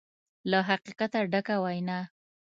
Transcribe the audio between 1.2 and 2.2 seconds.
ډکه وینا